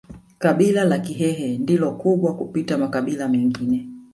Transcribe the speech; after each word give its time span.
Kabila 0.37 0.83
la 0.85 0.99
Kihehe 0.99 1.57
ndilo 1.57 1.91
kubwa 1.95 2.35
kupita 2.37 2.77
makabila 2.77 3.27
mengine 3.27 3.89